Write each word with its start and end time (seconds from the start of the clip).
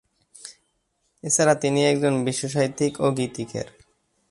এছাড়া 1.23 1.53
তিনি 1.55 1.79
একজন 1.85 2.13
শিশুসাহিত্যিক 2.25 2.93
ও 3.01 3.07
গীতিকার। 3.11 3.67